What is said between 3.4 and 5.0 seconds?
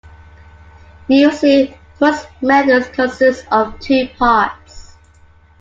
of two parts.